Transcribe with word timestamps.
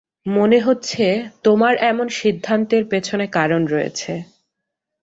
মনে 0.31 0.59
হচ্ছে 0.59 1.05
তোমার 1.43 1.73
এমন 1.83 2.07
সিদ্ধান্তের 2.19 2.83
পেছনে 2.89 3.25
কারণ 3.31 3.61
রয়েছে। 3.65 4.13